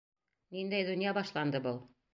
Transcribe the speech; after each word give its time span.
Ниндәй 0.55 0.89
донъя 0.89 1.15
башланды 1.19 1.65
был? 1.69 1.83